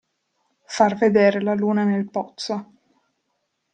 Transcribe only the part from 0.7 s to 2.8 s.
Far vedere la luna nel pozzo.